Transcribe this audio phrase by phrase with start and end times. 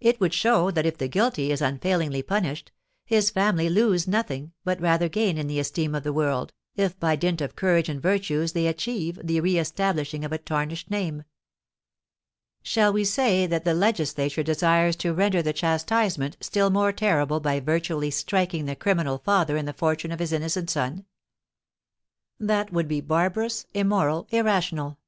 [0.00, 2.72] It would show that if the guilty is unfailingly punished,
[3.04, 7.14] his family lose nothing, but rather gain in the esteem of the world, if by
[7.14, 11.22] dint of courage and virtues they achieve the reëstablishing of a tarnished name.
[12.64, 17.60] Shall we say that the legislature desires to render the chastisement still more terrible by
[17.60, 21.04] virtually striking the criminal father in the fortune of his innocent son?
[22.40, 24.98] That would be barbarous, immoral, irrational.